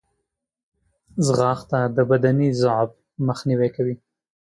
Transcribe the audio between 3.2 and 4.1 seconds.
مخنیوی کوي